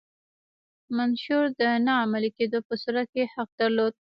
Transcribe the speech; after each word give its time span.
منشور 0.97 1.43
د 1.59 1.61
نه 1.85 1.93
عملي 2.01 2.31
کېدو 2.37 2.59
په 2.67 2.73
صورت 2.83 3.07
کې 3.15 3.31
حق 3.33 3.49
درلود. 3.59 3.93